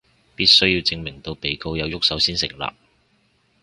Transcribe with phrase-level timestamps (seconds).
[0.35, 2.73] 必須要證明到被告有郁手先成立